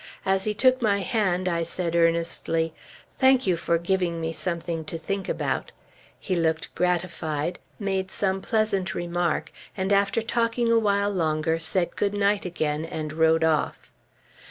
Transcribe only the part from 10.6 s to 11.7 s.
a while longer,